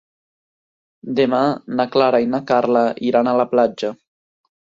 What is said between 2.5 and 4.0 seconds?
Carla iran a la platja.